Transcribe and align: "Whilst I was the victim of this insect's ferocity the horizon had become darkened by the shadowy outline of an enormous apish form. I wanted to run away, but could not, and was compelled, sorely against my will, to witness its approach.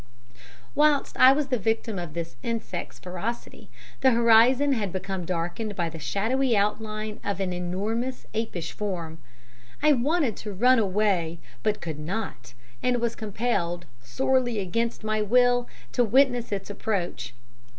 "Whilst 0.73 1.15
I 1.17 1.31
was 1.31 1.49
the 1.49 1.59
victim 1.59 1.99
of 1.99 2.15
this 2.15 2.35
insect's 2.41 2.97
ferocity 2.97 3.69
the 3.99 4.09
horizon 4.09 4.71
had 4.73 4.91
become 4.91 5.25
darkened 5.25 5.75
by 5.75 5.89
the 5.89 5.99
shadowy 5.99 6.57
outline 6.57 7.19
of 7.23 7.39
an 7.39 7.53
enormous 7.53 8.25
apish 8.33 8.71
form. 8.71 9.19
I 9.83 9.91
wanted 9.93 10.35
to 10.37 10.53
run 10.53 10.79
away, 10.79 11.37
but 11.61 11.81
could 11.81 11.99
not, 11.99 12.55
and 12.81 12.99
was 12.99 13.15
compelled, 13.15 13.85
sorely 14.01 14.57
against 14.57 15.03
my 15.03 15.21
will, 15.21 15.67
to 15.91 16.03
witness 16.03 16.51
its 16.51 16.71
approach. 16.71 17.35